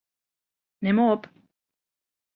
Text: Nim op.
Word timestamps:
Nim 0.81 0.97
op. 1.05 1.23